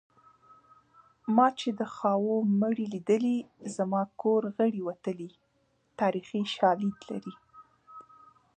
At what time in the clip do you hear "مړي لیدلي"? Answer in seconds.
2.61-3.37